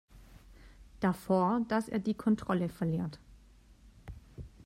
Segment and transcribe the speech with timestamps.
[0.99, 3.19] Davor, dass er die Kontrolle verliert.